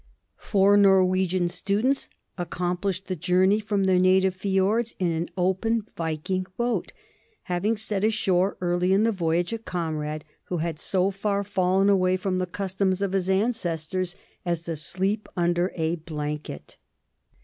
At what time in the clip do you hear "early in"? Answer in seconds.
8.61-9.03